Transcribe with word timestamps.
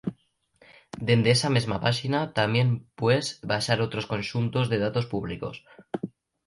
Dende 1.07 1.29
esa 1.35 1.53
mesma 1.55 1.77
páxina, 1.85 2.19
tamién 2.37 2.67
pues 2.99 3.25
baxar 3.51 3.79
otros 3.87 4.05
conxuntos 4.13 4.65
de 4.71 4.77
datos 4.85 5.05
públicos. 5.13 5.55